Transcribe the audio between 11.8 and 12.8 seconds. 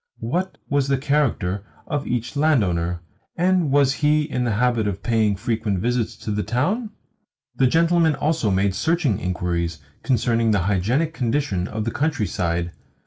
the countryside.